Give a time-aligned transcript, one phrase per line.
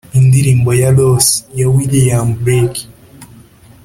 [0.19, 1.25] "indirimbo ya los"
[1.57, 2.81] ya william blake